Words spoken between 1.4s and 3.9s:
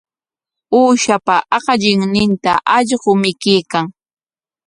aqallinninta allqu mikuykan.